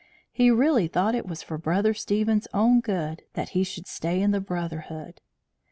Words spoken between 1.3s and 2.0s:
for Brother